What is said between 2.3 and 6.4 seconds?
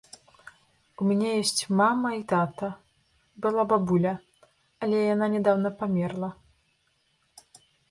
тата, была бабуля, але яна нядаўна памерла.